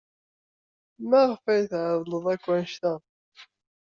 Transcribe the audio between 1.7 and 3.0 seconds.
tɛeḍḍled akk anect-a?